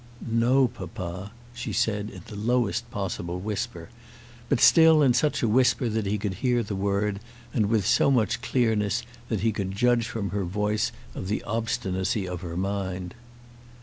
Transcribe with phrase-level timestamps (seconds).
[0.31, 3.89] "No, papa," she said, in the lowest possible whisper,
[4.49, 7.19] but still in such a whisper that he could hear the word,
[7.53, 12.27] and with so much clearness that he could judge from her voice of the obstinacy
[12.27, 13.13] of her mind.